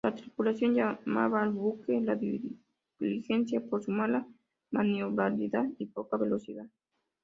[0.03, 2.15] La tripulación llamaba al buque "la
[2.99, 4.27] diligencia" por su mala
[4.71, 6.65] maniobrabilidad y poca velocidad.